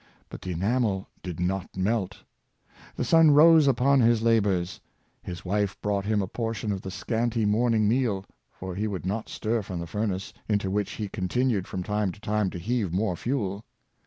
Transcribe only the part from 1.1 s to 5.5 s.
did not melt. The sun rose upon his labors. His